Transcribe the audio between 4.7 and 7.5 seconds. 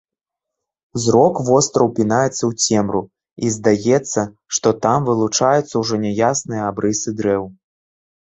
там вылучаюцца ўжо няясныя абрысы дрэў.